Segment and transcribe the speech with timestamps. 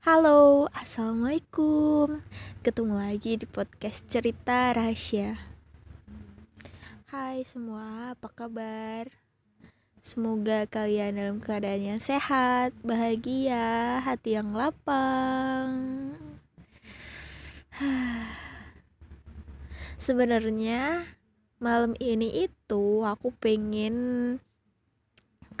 [0.00, 2.24] Halo, Assalamualaikum.
[2.64, 5.36] Ketemu lagi di podcast cerita rahasia.
[7.12, 9.12] Hai semua, apa kabar?
[10.00, 15.68] Semoga kalian dalam keadaan yang sehat, bahagia, hati yang lapang.
[20.08, 21.04] Sebenarnya
[21.60, 24.40] malam ini itu aku pengen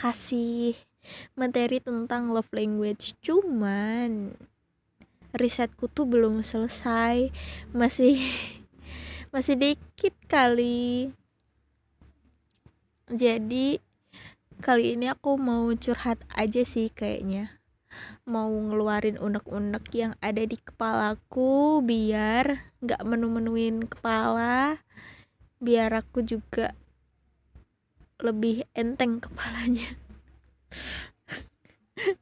[0.00, 0.80] kasih
[1.34, 4.36] materi tentang love language cuman
[5.34, 7.30] risetku tuh belum selesai.
[7.70, 8.18] Masih
[9.34, 11.14] masih dikit kali.
[13.10, 13.82] Jadi
[14.62, 17.58] kali ini aku mau curhat aja sih kayaknya.
[18.22, 24.78] Mau ngeluarin unek-unek yang ada di kepalaku biar nggak menu-menuin kepala
[25.60, 26.72] biar aku juga
[28.22, 29.98] lebih enteng kepalanya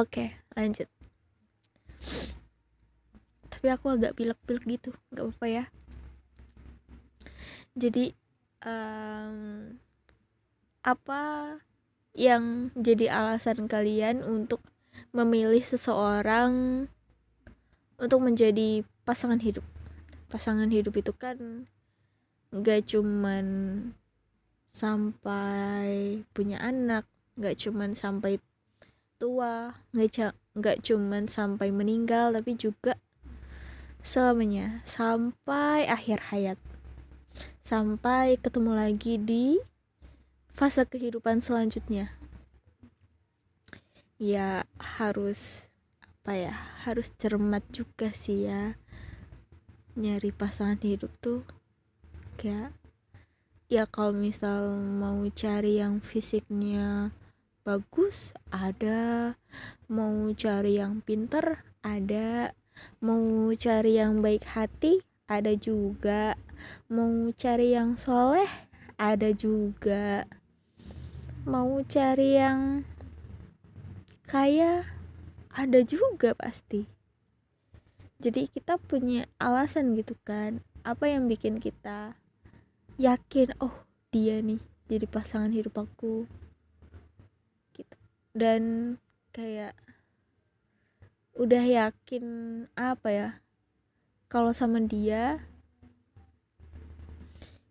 [0.00, 0.88] Oke, lanjut.
[3.48, 5.64] Tapi aku agak pilek-pilek gitu, nggak apa-apa ya.
[7.74, 8.14] Jadi,
[8.62, 9.74] um,
[10.82, 11.22] apa
[12.14, 14.62] yang jadi alasan kalian untuk
[15.12, 16.86] memilih seseorang
[17.98, 19.66] untuk menjadi pasangan hidup?
[20.28, 21.66] Pasangan hidup itu kan
[22.48, 23.46] nggak cuman
[24.70, 28.42] sampai punya anak nggak cuman sampai
[29.18, 32.98] tua nggak nggak cuman sampai meninggal tapi juga
[34.02, 36.58] selamanya sampai akhir hayat.
[37.68, 39.60] Sampai ketemu lagi di
[40.56, 42.10] fase kehidupan selanjutnya.
[44.18, 45.68] Ya harus
[46.02, 48.76] apa ya harus cermat juga sih ya
[49.96, 51.40] nyari pasangan hidup tuh
[52.36, 52.74] kayak
[53.68, 57.12] ya kalau misal mau cari yang fisiknya
[57.68, 59.36] bagus ada.
[59.92, 62.56] Mau cari yang pinter ada.
[63.04, 66.32] Mau cari yang baik hati ada juga.
[66.88, 68.48] Mau cari yang soleh
[68.96, 70.24] ada juga.
[71.44, 72.88] Mau cari yang
[74.24, 74.88] kaya
[75.52, 76.88] ada juga pasti.
[78.16, 82.16] Jadi kita punya alasan gitu kan apa yang bikin kita
[82.98, 83.72] yakin oh
[84.10, 84.58] dia nih
[84.90, 86.26] jadi pasangan hidup aku.
[87.72, 87.96] Gitu.
[88.34, 88.94] Dan
[89.30, 89.78] kayak
[91.38, 92.24] udah yakin
[92.74, 93.28] apa ya
[94.26, 95.38] kalau sama dia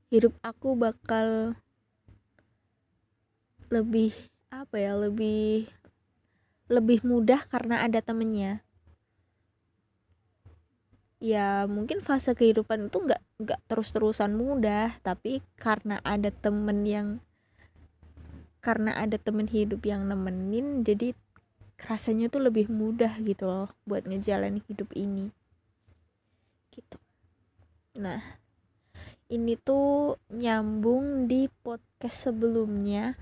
[0.07, 1.51] hidup aku bakal
[3.67, 4.15] lebih
[4.47, 5.67] apa ya lebih
[6.71, 8.63] lebih mudah karena ada temennya
[11.17, 17.07] ya mungkin fase kehidupan itu nggak nggak terus terusan mudah tapi karena ada temen yang
[18.61, 21.17] karena ada temen hidup yang nemenin jadi
[21.77, 25.29] rasanya tuh lebih mudah gitu loh buat ngejalanin hidup ini.
[26.73, 26.97] Gitu.
[28.01, 28.21] Nah
[29.29, 33.13] ini tuh nyambung di podcast sebelumnya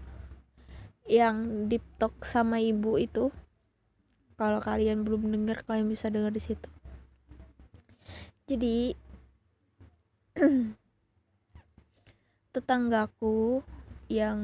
[1.05, 3.29] yang deep talk sama ibu itu.
[4.35, 6.74] Kalau kalian belum dengar kalian bisa dengar di situ
[8.45, 8.93] jadi
[12.53, 13.65] tetanggaku
[14.05, 14.39] yang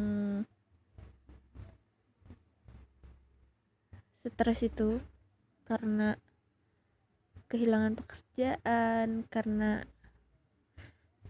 [4.25, 4.97] stres itu
[5.69, 6.17] karena
[7.45, 9.85] kehilangan pekerjaan karena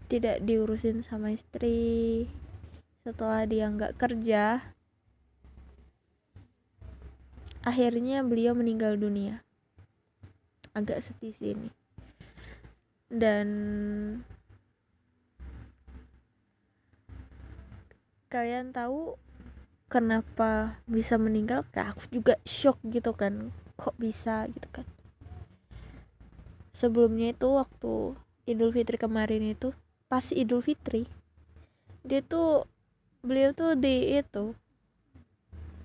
[0.08, 2.24] tidak diurusin sama istri
[3.04, 4.64] setelah dia nggak kerja
[7.60, 9.44] akhirnya beliau meninggal dunia.
[10.72, 11.81] Agak sedih sih ini
[13.12, 13.46] dan
[18.32, 19.20] kalian tahu
[19.92, 21.68] kenapa bisa meninggal?
[21.68, 23.52] Kayak aku juga shock gitu kan.
[23.76, 24.88] Kok bisa gitu kan?
[26.72, 28.16] Sebelumnya itu waktu
[28.48, 29.76] Idul Fitri kemarin itu
[30.08, 31.04] pas Idul Fitri
[32.02, 32.66] dia tuh
[33.22, 34.56] beliau tuh di itu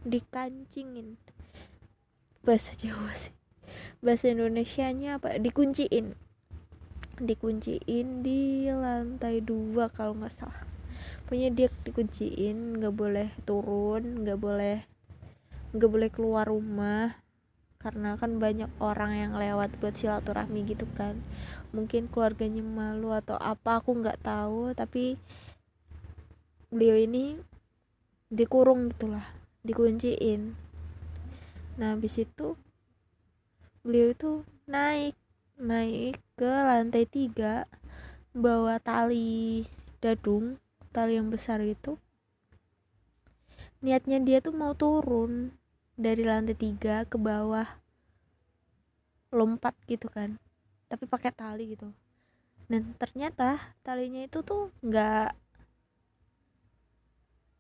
[0.07, 1.19] dikancingin.
[2.41, 3.35] Bahasa Jawa sih.
[4.01, 5.35] Bahasa Indonesia nya apa?
[5.37, 6.15] Dikunciin
[7.17, 10.61] dikunciin di lantai dua kalau nggak salah.
[11.25, 14.77] Punya dia dikunciin nggak boleh turun nggak boleh
[15.73, 17.17] nggak boleh keluar rumah.
[17.77, 21.21] Karena kan banyak orang yang lewat buat silaturahmi gitu kan.
[21.73, 24.73] Mungkin keluarganya malu atau apa aku nggak tahu.
[24.73, 25.17] Tapi
[26.69, 27.37] beliau ini
[28.29, 29.25] dikurung gitulah
[29.65, 30.57] dikunciin.
[31.77, 32.57] Nah habis itu
[33.85, 34.31] beliau itu
[34.67, 35.15] naik
[35.57, 37.65] naik ke lantai tiga
[38.29, 39.65] bawa tali
[39.97, 40.61] dadung
[40.93, 41.97] tali yang besar itu.
[43.81, 45.49] Niatnya dia tuh mau turun
[45.97, 47.65] dari lantai tiga ke bawah
[49.33, 50.37] lompat gitu kan
[50.87, 51.89] tapi pakai tali gitu.
[52.69, 55.33] Dan ternyata talinya itu tuh nggak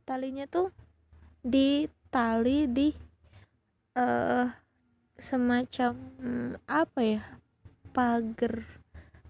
[0.05, 0.69] talinya tuh
[1.41, 2.87] di tali di
[3.97, 4.47] uh,
[5.17, 5.93] semacam
[6.69, 7.23] apa ya
[7.97, 8.61] pagar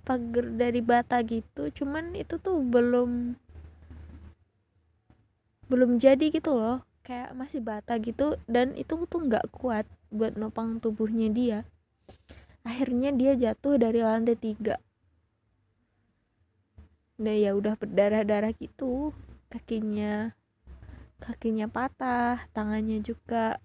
[0.03, 1.71] pagar dari bata gitu.
[1.71, 3.39] Cuman itu tuh belum
[5.71, 6.83] belum jadi gitu loh.
[7.07, 11.59] Kayak masih bata gitu dan itu tuh nggak kuat buat nopang tubuhnya dia.
[12.67, 14.75] Akhirnya dia jatuh dari lantai tiga.
[17.23, 19.15] Nah ya udah berdarah-darah gitu.
[19.47, 20.35] Kakinya
[21.23, 23.63] kakinya patah tangannya juga.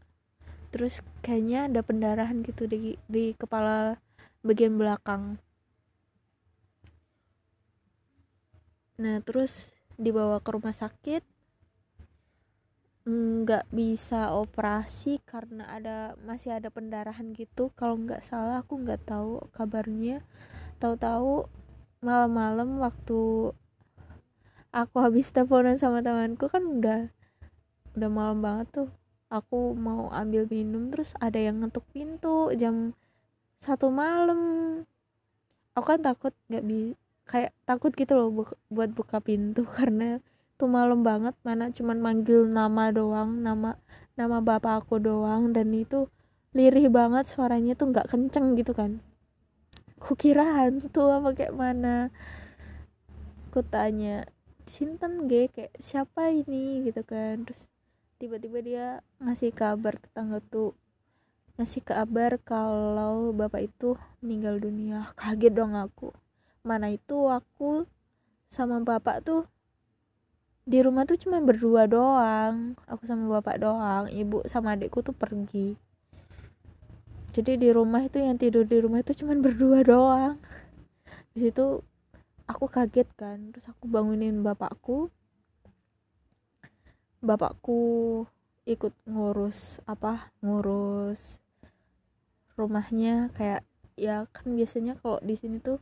[0.71, 3.99] Terus kayaknya ada pendarahan gitu di di kepala
[4.43, 5.39] bagian belakang.
[8.99, 11.23] Nah terus dibawa ke rumah sakit.
[13.03, 17.75] Nggak bisa operasi karena ada masih ada pendarahan gitu.
[17.75, 20.23] Kalau nggak salah aku nggak tahu kabarnya.
[20.79, 21.47] Tahu-tahu
[22.03, 23.51] malam-malam waktu
[24.75, 27.11] aku habis teleponan sama temanku kan udah
[27.95, 28.91] udah malam banget tuh.
[29.33, 32.93] Aku mau ambil minum terus ada yang ngetuk pintu jam
[33.63, 34.41] satu malam.
[35.79, 36.99] Aku kan takut nggak bi
[37.31, 40.19] kayak takut gitu loh bu buat buka pintu karena
[40.59, 41.39] tuh malam banget.
[41.47, 43.79] Mana cuman manggil nama doang nama
[44.19, 45.55] nama bapak aku doang.
[45.55, 46.11] Dan itu
[46.53, 48.99] lirih banget suaranya tuh nggak kenceng gitu kan.
[50.03, 52.11] Kukira hantu apa kayak mana?
[53.49, 54.27] Aku tanya
[54.67, 55.47] Sinten ge?
[55.55, 56.83] Kayak siapa ini?
[56.91, 57.47] Gitu kan.
[57.47, 57.71] Terus
[58.19, 58.87] tiba-tiba dia
[59.23, 60.75] ngasih kabar tetangga tuh
[61.61, 65.13] ngasih kabar kalau bapak itu meninggal dunia.
[65.13, 66.09] Kaget dong aku.
[66.65, 67.85] Mana itu aku
[68.49, 69.45] sama bapak tuh
[70.63, 72.79] di rumah tuh cuma berdua doang.
[72.89, 74.09] Aku sama bapak doang.
[74.09, 75.77] Ibu sama adikku tuh pergi.
[77.33, 80.37] Jadi di rumah itu yang tidur di rumah itu cuma berdua doang.
[81.37, 81.85] Di situ
[82.49, 83.53] aku kaget kan.
[83.53, 85.13] Terus aku bangunin bapakku.
[87.23, 88.25] Bapakku
[88.63, 91.42] ikut ngurus apa ngurus
[92.57, 93.65] rumahnya kayak
[93.97, 95.79] ya kan biasanya kalau di sini tuh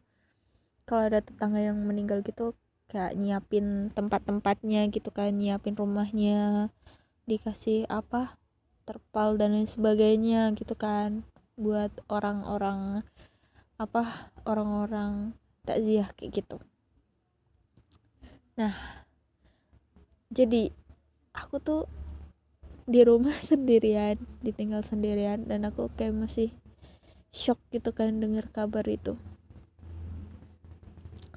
[0.87, 2.59] kalau ada tetangga yang meninggal gitu
[2.91, 6.69] kayak nyiapin tempat-tempatnya gitu kan nyiapin rumahnya
[7.31, 8.35] dikasih apa
[8.83, 11.23] terpal dan lain sebagainya gitu kan
[11.55, 13.07] buat orang-orang
[13.79, 15.31] apa orang-orang
[15.63, 16.59] takziah kayak gitu.
[18.59, 18.75] Nah
[20.35, 20.75] jadi
[21.31, 21.83] aku tuh
[22.91, 26.51] di rumah sendirian ditinggal sendirian dan aku kayak masih
[27.31, 29.15] shock gitu kan dengar kabar itu.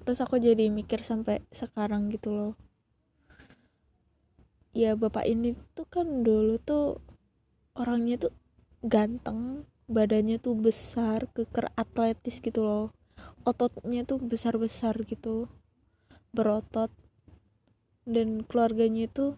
[0.04, 2.54] Terus aku jadi mikir sampai sekarang gitu loh.
[4.74, 6.98] Ya bapak ini tuh kan dulu tuh
[7.78, 8.34] orangnya tuh
[8.82, 12.88] ganteng badannya tuh besar keker atletis gitu loh.
[13.46, 15.46] Ototnya tuh besar-besar gitu
[16.34, 16.90] berotot
[18.10, 19.38] dan keluarganya itu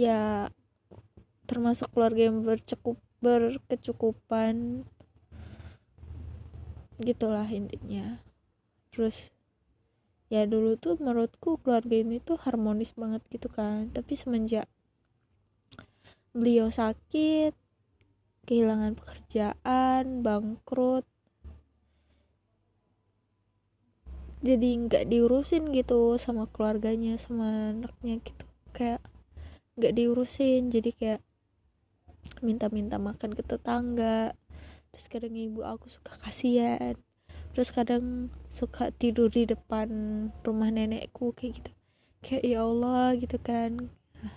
[0.00, 0.48] ya
[1.44, 4.88] termasuk keluarga yang bercukup berkecukupan.
[6.96, 8.16] Gitulah intinya.
[8.88, 9.28] Terus
[10.32, 13.92] ya dulu tuh menurutku keluarga ini tuh harmonis banget gitu kan.
[13.92, 14.64] Tapi semenjak
[16.32, 17.52] beliau sakit
[18.46, 21.04] kehilangan pekerjaan bangkrut
[24.40, 28.44] jadi nggak diurusin gitu sama keluarganya sama anaknya gitu.
[28.72, 29.04] Kayak
[29.78, 30.70] nggak diurusin.
[30.72, 31.20] Jadi kayak
[32.40, 34.34] minta-minta makan ke tetangga.
[34.90, 36.96] Terus kadang ibu aku suka kasihan.
[37.54, 39.88] Terus kadang suka tidur di depan
[40.46, 41.70] rumah nenekku kayak gitu.
[42.22, 43.90] Kayak ya Allah gitu kan.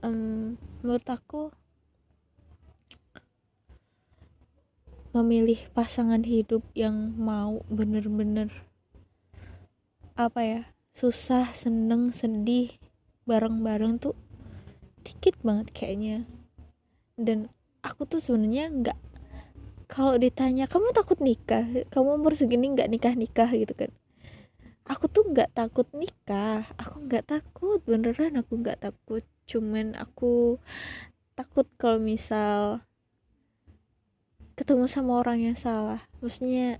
[0.00, 1.52] Um, menurut aku
[5.12, 8.48] memilih pasangan hidup yang mau bener-bener
[10.14, 10.62] apa ya
[10.94, 12.74] susah seneng sedih
[13.24, 14.16] bareng-bareng tuh
[15.06, 16.28] dikit banget kayaknya.
[17.16, 18.98] Dan aku tuh sebenarnya nggak
[19.90, 21.66] kalau ditanya kamu takut nikah?
[21.90, 23.90] Kamu umur segini nggak nikah nikah gitu kan.
[24.86, 26.66] Aku tuh nggak takut nikah.
[26.78, 29.26] Aku nggak takut beneran aku nggak takut.
[29.50, 30.62] Cuman aku
[31.34, 32.84] takut kalau misal
[34.54, 36.06] ketemu sama orang yang salah.
[36.22, 36.78] Maksudnya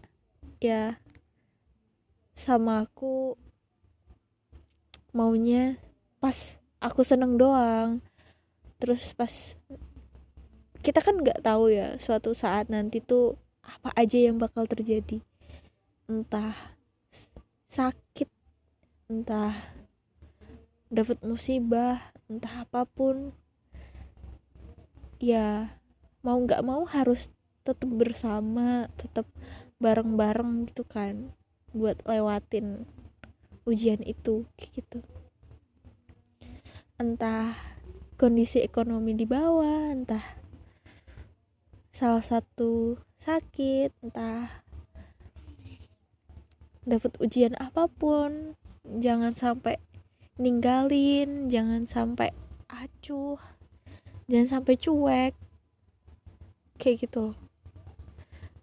[0.62, 1.00] ya
[2.38, 3.34] sama aku
[5.12, 5.76] maunya
[6.18, 8.00] pas aku seneng doang.
[8.80, 9.32] Terus pas
[10.80, 15.20] kita kan nggak tahu ya suatu saat nanti tuh apa aja yang bakal terjadi.
[16.08, 16.56] Entah
[17.70, 18.28] sakit
[19.12, 19.54] entah
[20.90, 23.36] dapat musibah entah apa pun.
[25.20, 25.76] Ya
[26.24, 27.28] mau nggak mau harus
[27.60, 29.28] tetap bersama tetap
[29.80, 31.32] bareng-bareng gitu kan
[31.72, 32.84] buat lewatin
[33.70, 34.98] ujian itu gitu.
[36.98, 37.54] Entah
[38.18, 40.26] kondisi ekonomi di bawah entah
[41.94, 44.66] salah satu sakit entah
[46.84, 49.78] dapat ujian apa pun jangan sampai
[50.40, 52.34] ninggalin jangan sampai
[52.66, 53.38] acuh
[54.26, 55.34] jangan sampai cuek
[56.80, 57.36] kayak gitu loh.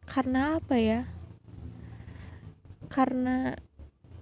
[0.10, 1.06] Karena apa ya?
[2.90, 3.54] Karena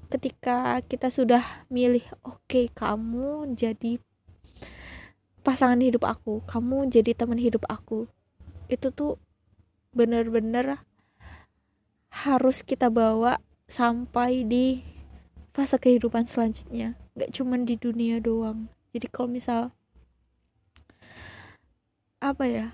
[0.09, 3.97] ketika kita sudah milih oke okay, kamu jadi
[5.45, 8.09] pasangan hidup aku kamu jadi teman hidup aku
[8.69, 9.21] itu tuh
[9.95, 10.83] bener-bener
[12.11, 14.81] harus kita bawa sampai di
[15.55, 16.99] fase kehidupan selanjutnya.
[17.15, 18.67] Gak cuman di dunia doang.
[18.91, 19.61] Jadi kalau misal
[22.23, 22.67] apa ya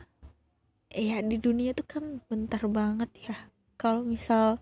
[0.94, 3.36] ya di dunia tuh kan bentar banget ya.
[3.78, 4.62] Kalau misal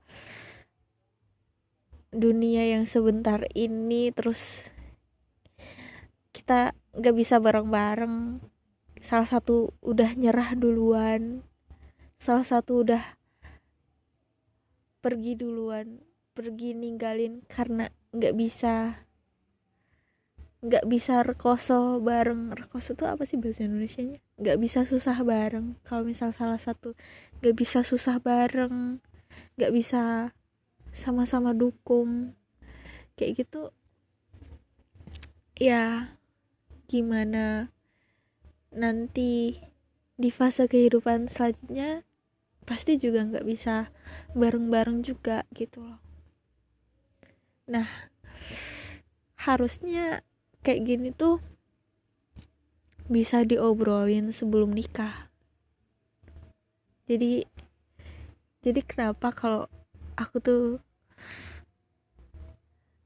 [2.10, 4.66] dunia yang sebentar ini terus
[6.34, 8.42] kita nggak bisa bareng-bareng.
[9.00, 11.46] Salah satu udah nyerah duluan.
[12.20, 13.04] Salah satu udah
[15.00, 16.04] pergi duluan
[16.36, 19.04] pergi ninggalin karena nggak bisa
[20.60, 22.52] nggak bisa rekoso bareng.
[22.52, 25.80] Rekoso itu apa sih bahasa Indonesia nya nggak bisa susah bareng.
[25.88, 26.98] Kalau misal salah satu
[27.40, 29.00] nggak bisa susah bareng
[29.56, 30.32] nggak bisa
[30.92, 32.34] sama-sama dukung.
[33.16, 33.62] Kayak gitu
[35.60, 36.16] ya
[36.88, 37.68] gimana
[38.72, 39.60] nanti
[40.16, 42.08] di fase kehidupan selanjutnya
[42.64, 43.92] pasti juga nggak bisa
[44.38, 46.00] bareng-bareng juga gitu loh.
[47.68, 47.88] Nah
[49.36, 50.24] harusnya
[50.64, 51.44] kayak gini tuh
[53.10, 55.28] bisa diobrolin sebelum nikah.
[57.10, 57.44] Jadi
[58.62, 59.66] jadi kenapa kalau
[60.20, 60.64] aku tuh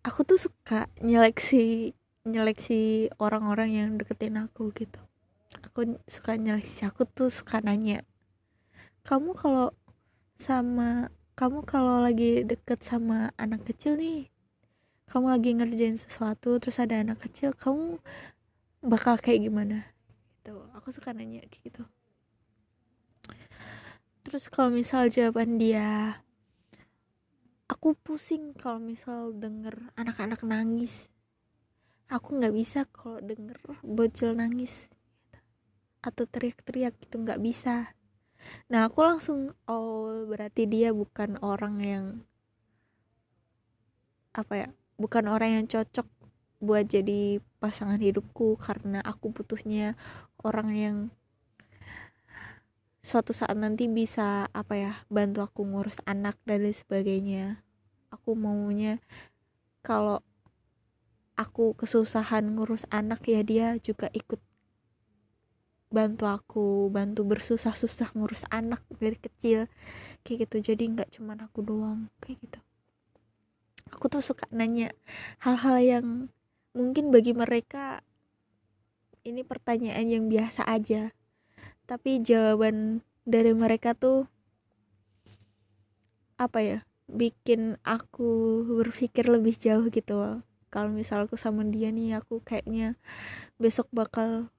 [0.02, 1.94] aku tuh suka nyeleksi
[2.26, 4.98] nyeleksi orang-orang yang deketin aku gitu.
[5.70, 8.02] Aku suka nyeleksi aku tuh suka nanya
[9.04, 9.76] kamu kalau
[10.40, 14.32] sama kamu kalau lagi deket sama anak kecil nih
[15.12, 18.00] kamu lagi ngerjain sesuatu terus ada anak kecil kamu
[18.80, 19.92] bakal kayak gimana?
[20.40, 20.56] Gitu.
[20.80, 21.84] Aku suka nanya gitu.
[24.24, 26.23] Terus kalau misal jawaban dia
[27.72, 31.08] aku pusing kalau misal denger anak-anak nangis.
[32.12, 34.92] Aku nggak bisa kalau denger bocil nangis
[36.04, 37.96] atau teriak-teriak gitu nggak bisa.
[38.68, 42.06] Nah aku langsung oh berarti dia bukan orang yang
[44.36, 46.10] apa ya bukan orang yang cocok
[46.64, 49.96] buat jadi pasangan hidupku karena aku butuhnya
[50.42, 50.98] orang yang
[53.04, 57.60] suatu saat nanti bisa apa ya bantu aku ngurus anak dan lain sebagainya.
[58.16, 59.04] Aku maunya
[59.84, 60.24] kalau
[61.36, 64.40] aku kesusahan ngurus anak ya dia juga ikut
[65.94, 69.68] bantu aku bantu bersusah-susah ngurus anak dari kecil.
[70.24, 72.60] Kayak gitu jadi nggak cuman aku doang kayak gitu.
[73.92, 74.96] Aku tuh suka nanya
[75.44, 76.08] hal-hal yang
[76.72, 78.00] mungkin bagi mereka
[79.28, 81.12] ini pertanyaan yang biasa aja
[81.90, 84.28] tapi jawaban dari mereka tuh
[86.40, 90.42] apa ya bikin aku berpikir lebih jauh gitu
[90.74, 92.98] kalau misal aku sama dia nih aku kayaknya
[93.62, 94.50] besok bakal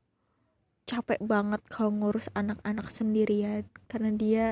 [0.84, 3.64] capek banget kalau ngurus anak-anak sendirian.
[3.88, 4.46] Karena dia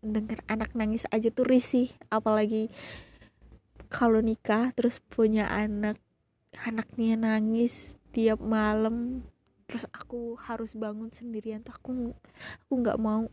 [0.00, 1.90] denger anak nangis aja tuh risih.
[2.12, 2.68] Apalagi
[3.90, 5.98] kalau nikah terus punya anak
[6.62, 9.26] anaknya nangis tiap malam
[9.70, 12.10] terus aku harus bangun sendirian tuh aku
[12.66, 13.30] aku nggak mau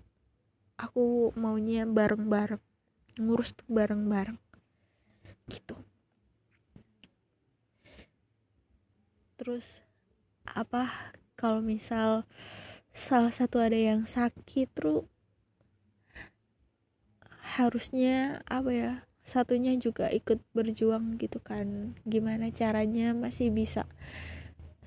[0.78, 2.62] aku maunya bareng-bareng
[3.18, 4.38] ngurus tuh bareng-bareng
[5.50, 5.74] gitu.
[9.42, 9.82] Terus
[10.46, 12.30] apa kalau misal
[12.94, 15.10] salah satu ada yang sakit tuh
[17.58, 18.94] harusnya apa ya
[19.26, 23.90] satunya juga ikut berjuang gitu kan gimana caranya masih bisa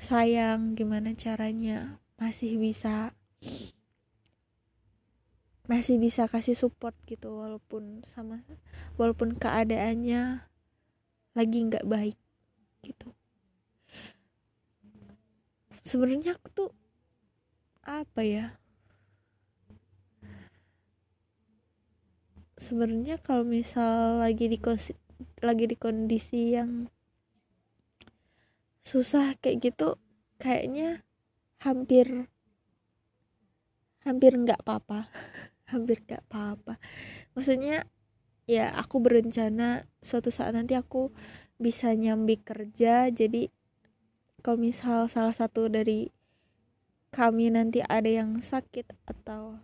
[0.01, 3.13] sayang gimana caranya masih bisa
[5.71, 8.43] masih bisa kasih support gitu walaupun sama
[8.99, 10.43] walaupun keadaannya
[11.31, 12.19] lagi nggak baik
[12.83, 13.15] gitu.
[15.87, 16.71] Sebenarnya aku tuh
[17.87, 18.47] apa ya?
[22.61, 24.59] Sebenarnya kalau misal lagi di
[25.41, 26.91] lagi di kondisi yang
[28.91, 29.95] susah kayak gitu
[30.43, 31.07] kayaknya
[31.63, 32.27] hampir
[34.03, 35.07] hampir nggak apa-apa.
[35.71, 36.83] Hampir nggak apa-apa.
[37.39, 37.87] Maksudnya
[38.51, 41.15] ya aku berencana suatu saat nanti aku
[41.63, 43.07] bisa nyambi kerja.
[43.15, 43.47] Jadi
[44.43, 46.11] kalau misal salah satu dari
[47.15, 49.63] kami nanti ada yang sakit atau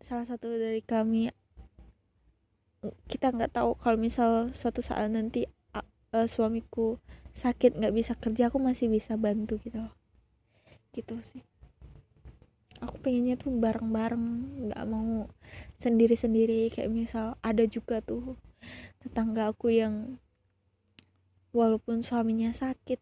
[0.00, 1.28] salah satu dari kami
[3.04, 3.76] kita nggak tahu.
[3.76, 5.44] Kalau misal suatu saat nanti
[5.76, 6.96] uh, suamiku
[7.34, 9.94] sakit nggak bisa kerja aku masih bisa bantu gitu loh.
[10.90, 11.42] Gitu sih.
[12.80, 14.26] Aku pengennya tuh bareng-bareng
[14.70, 15.28] nggak mau
[15.84, 16.72] sendiri-sendiri.
[16.72, 18.40] Kayak misal ada juga tuh
[19.04, 20.16] tetangga aku yang
[21.50, 23.00] walaupun suaminya sakit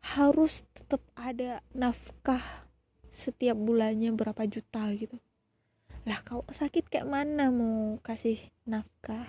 [0.00, 2.64] harus tetap ada nafkah
[3.12, 5.20] setiap bulannya berapa juta gitu.
[6.08, 9.28] Lah kalau sakit kayak mana mau kasih nafkah?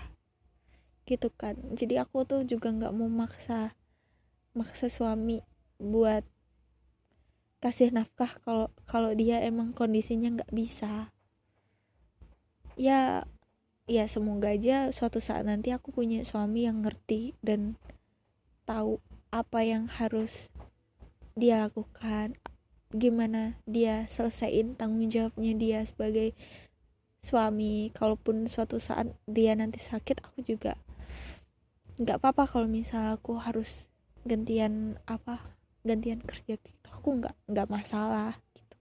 [1.04, 1.60] Gitu kan.
[1.76, 3.76] Jadi aku tuh juga nggak mau maksa
[4.52, 5.40] maksa suami
[5.80, 6.28] buat
[7.62, 11.14] kasih nafkah kalau kalau dia emang kondisinya nggak bisa.
[12.74, 13.30] Ya
[13.86, 17.78] ya semoga aja suatu saat nanti aku punya suami yang ngerti dan
[18.66, 18.98] tahu
[19.30, 20.50] apa yang harus
[21.38, 22.36] dia lakukan
[22.92, 26.34] gimana dia selesaiin tanggung jawabnya dia sebagai
[27.22, 27.94] suami.
[27.94, 30.82] Kalaupun suatu saat dia nanti sakit aku juga
[32.02, 33.91] nggak apa-apa kalau misal aku harus
[34.22, 35.42] gantian apa
[35.82, 36.88] gantian kerja gitu.
[36.94, 38.78] Aku nggak nggak masalah gitu.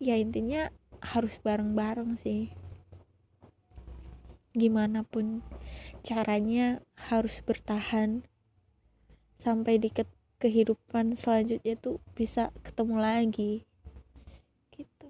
[0.00, 0.72] Ya intinya
[1.04, 2.52] harus bareng-bareng sih.
[4.56, 5.44] Gimana pun
[6.00, 8.24] caranya harus bertahan
[9.36, 10.08] sampai di ke
[10.40, 13.52] kehidupan selanjutnya tuh bisa ketemu lagi.
[14.72, 15.08] Gitu.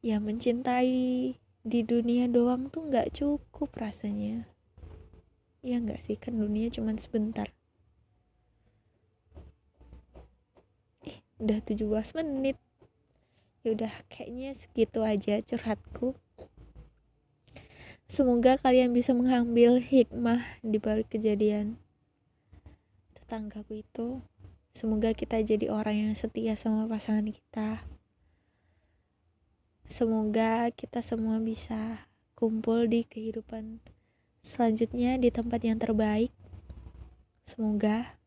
[0.00, 4.48] Ya mencintai di dunia doang tuh nggak cukup rasanya
[5.60, 6.16] ya nggak sih?
[6.16, 7.52] Kan dunia cuman sebentar.
[11.40, 11.84] Udah 17
[12.20, 12.56] menit.
[13.60, 16.16] Ya udah kayaknya segitu aja curhatku.
[18.10, 21.78] Semoga kalian bisa mengambil hikmah di balik kejadian
[23.14, 24.18] tetanggaku itu.
[24.74, 27.86] Semoga kita jadi orang yang setia sama pasangan kita.
[29.86, 33.78] Semoga kita semua bisa kumpul di kehidupan
[34.42, 36.32] selanjutnya di tempat yang terbaik
[37.46, 38.20] semoga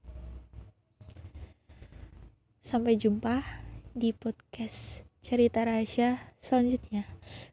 [2.63, 3.43] Sampai jumpa
[3.91, 7.03] di podcast cerita rahasia selanjutnya.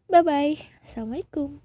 [0.06, 0.54] Bye bye.
[0.86, 1.60] Assalamualaikum.